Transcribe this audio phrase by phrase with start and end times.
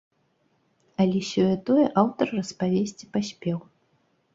[1.05, 3.67] Але сёе-тое аўтар распавесці паспеў.